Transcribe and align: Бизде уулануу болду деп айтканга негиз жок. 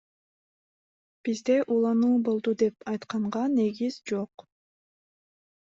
Бизде 1.29 1.57
уулануу 1.75 2.09
болду 2.31 2.55
деп 2.63 2.89
айтканга 2.95 3.45
негиз 3.61 4.01
жок. 4.15 4.49